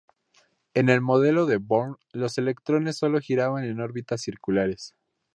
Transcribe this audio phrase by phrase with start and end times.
[0.73, 4.95] En el modelo de Bohr los electrones solo giraban en órbitas circulares.